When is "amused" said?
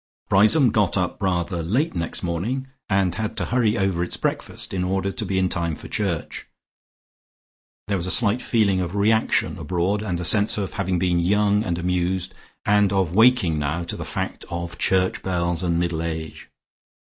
11.77-12.33